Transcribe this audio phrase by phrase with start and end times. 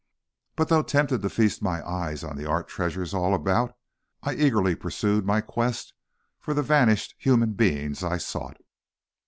[0.55, 3.77] But though tempted to feast my eyes on the art treasures all about,
[4.23, 5.93] I eagerly pursued my quest
[6.39, 8.57] for the vanished human beings I sought.